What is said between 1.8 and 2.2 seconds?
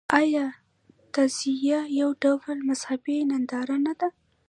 یو